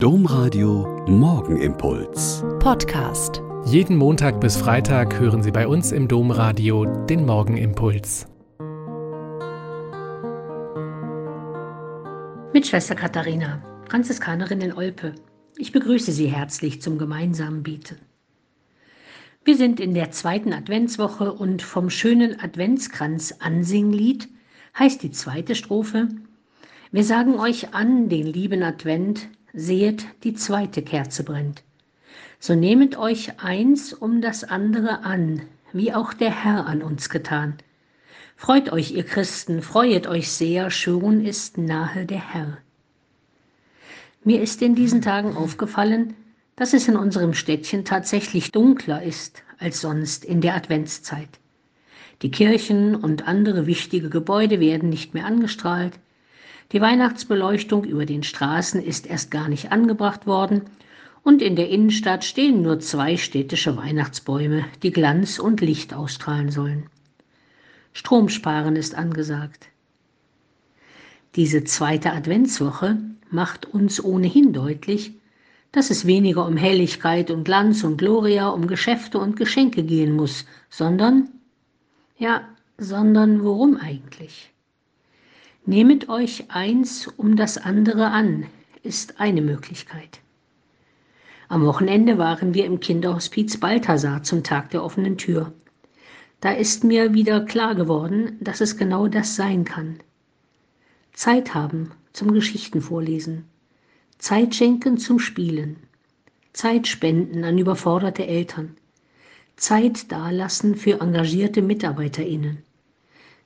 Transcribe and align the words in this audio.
Domradio 0.00 1.04
Morgenimpuls. 1.08 2.44
Podcast. 2.60 3.42
Jeden 3.64 3.96
Montag 3.96 4.40
bis 4.40 4.56
Freitag 4.56 5.18
hören 5.18 5.42
Sie 5.42 5.50
bei 5.50 5.66
uns 5.66 5.90
im 5.90 6.06
Domradio 6.06 6.84
den 6.84 7.26
Morgenimpuls. 7.26 8.28
Mit 12.52 12.68
Schwester 12.68 12.94
Katharina, 12.94 13.60
Franziskanerin 13.88 14.60
in 14.60 14.72
Olpe. 14.72 15.16
Ich 15.56 15.72
begrüße 15.72 16.12
Sie 16.12 16.28
herzlich 16.28 16.80
zum 16.80 16.96
gemeinsamen 16.96 17.64
Bieten. 17.64 17.96
Wir 19.44 19.56
sind 19.56 19.80
in 19.80 19.94
der 19.94 20.12
zweiten 20.12 20.52
Adventswoche 20.52 21.32
und 21.32 21.60
vom 21.60 21.90
schönen 21.90 22.38
Adventskranz 22.38 23.34
Ansinglied 23.40 24.28
heißt 24.78 25.02
die 25.02 25.10
zweite 25.10 25.56
Strophe 25.56 26.06
Wir 26.92 27.02
sagen 27.02 27.40
euch 27.40 27.74
an 27.74 28.08
den 28.08 28.28
lieben 28.28 28.62
Advent, 28.62 29.28
sehet, 29.52 30.06
die 30.24 30.34
zweite 30.34 30.82
Kerze 30.82 31.24
brennt. 31.24 31.62
So 32.40 32.54
nehmet 32.54 32.96
euch 32.96 33.40
eins 33.40 33.92
um 33.92 34.20
das 34.20 34.44
andere 34.44 35.04
an, 35.04 35.42
wie 35.72 35.92
auch 35.92 36.12
der 36.12 36.30
Herr 36.30 36.66
an 36.66 36.82
uns 36.82 37.08
getan. 37.08 37.54
Freut 38.36 38.70
euch, 38.70 38.92
ihr 38.92 39.04
Christen, 39.04 39.62
freuet 39.62 40.06
euch 40.06 40.30
sehr, 40.30 40.70
schon 40.70 41.24
ist 41.24 41.58
nahe 41.58 42.06
der 42.06 42.32
Herr. 42.32 42.58
Mir 44.22 44.40
ist 44.40 44.62
in 44.62 44.74
diesen 44.74 45.02
Tagen 45.02 45.36
aufgefallen, 45.36 46.14
dass 46.54 46.72
es 46.72 46.86
in 46.86 46.96
unserem 46.96 47.34
Städtchen 47.34 47.84
tatsächlich 47.84 48.52
dunkler 48.52 49.02
ist 49.02 49.42
als 49.58 49.80
sonst 49.80 50.24
in 50.24 50.40
der 50.40 50.54
Adventszeit. 50.54 51.40
Die 52.22 52.30
Kirchen 52.30 52.94
und 52.94 53.26
andere 53.26 53.66
wichtige 53.66 54.08
Gebäude 54.08 54.60
werden 54.60 54.88
nicht 54.88 55.14
mehr 55.14 55.24
angestrahlt, 55.24 55.98
die 56.72 56.80
Weihnachtsbeleuchtung 56.80 57.84
über 57.84 58.04
den 58.04 58.22
Straßen 58.22 58.82
ist 58.82 59.06
erst 59.06 59.30
gar 59.30 59.48
nicht 59.48 59.72
angebracht 59.72 60.26
worden 60.26 60.62
und 61.22 61.42
in 61.42 61.56
der 61.56 61.70
Innenstadt 61.70 62.24
stehen 62.24 62.62
nur 62.62 62.80
zwei 62.80 63.16
städtische 63.16 63.76
Weihnachtsbäume, 63.76 64.64
die 64.82 64.90
Glanz 64.90 65.38
und 65.38 65.60
Licht 65.60 65.94
ausstrahlen 65.94 66.50
sollen. 66.50 66.86
Stromsparen 67.92 68.76
ist 68.76 68.94
angesagt. 68.94 69.68
Diese 71.36 71.64
zweite 71.64 72.12
Adventswoche 72.12 72.98
macht 73.30 73.66
uns 73.66 74.02
ohnehin 74.02 74.52
deutlich, 74.52 75.12
dass 75.72 75.90
es 75.90 76.06
weniger 76.06 76.46
um 76.46 76.56
Helligkeit 76.56 77.30
und 77.30 77.44
Glanz 77.44 77.84
und 77.84 77.98
Gloria, 77.98 78.48
um 78.48 78.66
Geschäfte 78.66 79.18
und 79.18 79.36
Geschenke 79.36 79.82
gehen 79.82 80.14
muss, 80.14 80.46
sondern, 80.70 81.28
ja, 82.16 82.42
sondern 82.78 83.42
worum 83.42 83.76
eigentlich? 83.76 84.50
Nehmet 85.68 86.08
euch 86.08 86.46
eins 86.48 87.08
um 87.08 87.36
das 87.36 87.58
andere 87.58 88.06
an, 88.06 88.46
ist 88.82 89.20
eine 89.20 89.42
Möglichkeit. 89.42 90.20
Am 91.50 91.62
Wochenende 91.66 92.16
waren 92.16 92.54
wir 92.54 92.64
im 92.64 92.80
Kinderhospiz 92.80 93.58
Balthasar 93.58 94.22
zum 94.22 94.42
Tag 94.42 94.70
der 94.70 94.82
offenen 94.82 95.18
Tür. 95.18 95.52
Da 96.40 96.52
ist 96.52 96.84
mir 96.84 97.12
wieder 97.12 97.44
klar 97.44 97.74
geworden, 97.74 98.38
dass 98.40 98.62
es 98.62 98.78
genau 98.78 99.08
das 99.08 99.36
sein 99.36 99.66
kann. 99.66 99.98
Zeit 101.12 101.52
haben 101.52 101.90
zum 102.14 102.32
Geschichten 102.32 102.80
vorlesen, 102.80 103.44
Zeit 104.16 104.54
schenken 104.54 104.96
zum 104.96 105.18
Spielen, 105.18 105.76
Zeit 106.54 106.86
spenden 106.86 107.44
an 107.44 107.58
überforderte 107.58 108.26
Eltern, 108.26 108.78
Zeit 109.56 110.10
dalassen 110.10 110.76
für 110.76 111.02
engagierte 111.02 111.60
MitarbeiterInnen. 111.60 112.62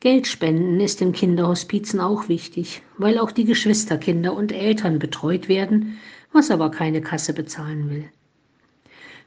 Geldspenden 0.00 0.78
ist 0.80 1.00
in 1.00 1.12
Kinderhospizen 1.12 2.00
auch 2.00 2.28
wichtig, 2.28 2.82
weil 2.98 3.18
auch 3.18 3.32
die 3.32 3.44
Geschwisterkinder 3.44 4.34
und 4.34 4.52
Eltern 4.52 4.98
betreut 4.98 5.48
werden, 5.48 5.98
was 6.32 6.50
aber 6.50 6.70
keine 6.70 7.00
Kasse 7.00 7.32
bezahlen 7.32 7.88
will. 7.88 8.04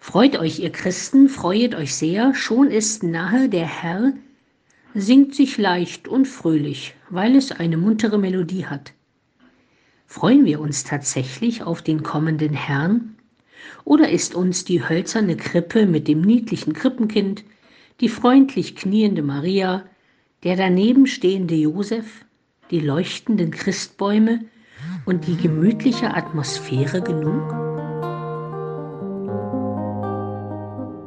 Freut 0.00 0.36
euch, 0.36 0.58
ihr 0.58 0.70
Christen, 0.70 1.28
freuet 1.28 1.74
euch 1.74 1.94
sehr, 1.94 2.34
schon 2.34 2.70
ist 2.70 3.02
nahe 3.02 3.48
der 3.48 3.66
Herr, 3.66 4.12
singt 4.94 5.34
sich 5.34 5.56
leicht 5.56 6.08
und 6.08 6.26
fröhlich, 6.26 6.94
weil 7.10 7.36
es 7.36 7.52
eine 7.52 7.76
muntere 7.76 8.18
Melodie 8.18 8.66
hat. 8.66 8.92
Freuen 10.06 10.44
wir 10.44 10.60
uns 10.60 10.84
tatsächlich 10.84 11.62
auf 11.62 11.82
den 11.82 12.02
kommenden 12.02 12.54
Herrn? 12.54 13.16
Oder 13.84 14.10
ist 14.10 14.34
uns 14.34 14.64
die 14.64 14.88
hölzerne 14.88 15.36
Krippe 15.36 15.86
mit 15.86 16.08
dem 16.08 16.22
niedlichen 16.22 16.72
Krippenkind, 16.72 17.44
die 18.00 18.08
freundlich 18.08 18.76
kniende 18.76 19.22
Maria, 19.22 19.84
der 20.46 20.54
daneben 20.54 21.08
stehende 21.08 21.56
Josef, 21.56 22.24
die 22.70 22.78
leuchtenden 22.78 23.50
Christbäume 23.50 24.42
und 25.04 25.26
die 25.26 25.36
gemütliche 25.36 26.14
Atmosphäre 26.14 27.02
genug? 27.02 27.52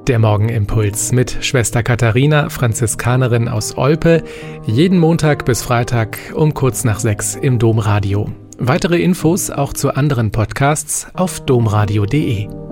Der 0.08 0.20
Morgenimpuls 0.20 1.14
mit 1.14 1.38
Schwester 1.40 1.84
Katharina, 1.84 2.50
Franziskanerin 2.50 3.48
aus 3.48 3.78
Olpe, 3.78 4.26
jeden 4.66 4.98
Montag 4.98 5.46
bis 5.46 5.62
Freitag 5.62 6.18
um 6.36 6.54
kurz 6.54 6.84
nach 6.84 7.00
sechs 7.00 7.36
im 7.36 7.60
Domradio. 7.60 8.30
Weitere 8.58 9.02
Infos 9.02 9.50
auch 9.50 9.72
zu 9.72 9.96
anderen 9.96 10.32
Podcasts 10.32 11.08
auf 11.14 11.40
domradio.de. 11.46 12.69